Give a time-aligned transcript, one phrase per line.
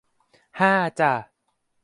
[0.59, 1.13] ห้าจ้ะ